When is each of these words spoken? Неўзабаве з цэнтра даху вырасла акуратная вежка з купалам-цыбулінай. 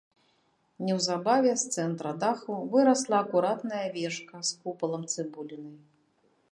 Неўзабаве 0.85 1.51
з 1.63 1.69
цэнтра 1.75 2.11
даху 2.23 2.57
вырасла 2.73 3.17
акуратная 3.25 3.83
вежка 3.99 4.37
з 4.51 4.61
купалам-цыбулінай. 4.63 5.77